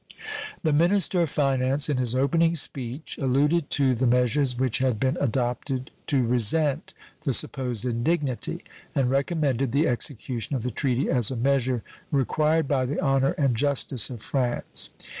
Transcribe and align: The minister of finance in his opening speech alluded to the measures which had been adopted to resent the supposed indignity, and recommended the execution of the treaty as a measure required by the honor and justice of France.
The 0.63 0.73
minister 0.73 1.21
of 1.21 1.29
finance 1.29 1.87
in 1.87 1.97
his 1.97 2.15
opening 2.15 2.55
speech 2.55 3.19
alluded 3.21 3.69
to 3.69 3.93
the 3.93 4.07
measures 4.07 4.57
which 4.57 4.79
had 4.79 4.99
been 4.99 5.15
adopted 5.21 5.91
to 6.07 6.25
resent 6.25 6.95
the 7.21 7.33
supposed 7.35 7.85
indignity, 7.85 8.63
and 8.95 9.11
recommended 9.11 9.71
the 9.71 9.87
execution 9.87 10.55
of 10.55 10.63
the 10.63 10.71
treaty 10.71 11.07
as 11.11 11.29
a 11.29 11.35
measure 11.35 11.83
required 12.11 12.67
by 12.67 12.87
the 12.87 12.99
honor 12.99 13.33
and 13.37 13.55
justice 13.55 14.09
of 14.09 14.23
France. 14.23 14.89